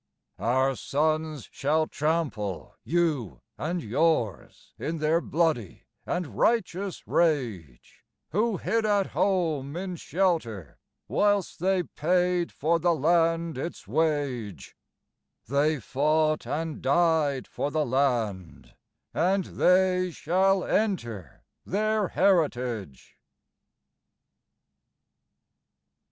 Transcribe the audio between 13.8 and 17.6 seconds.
wage: They fought and died